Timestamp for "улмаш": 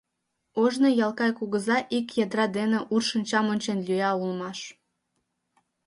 4.21-4.59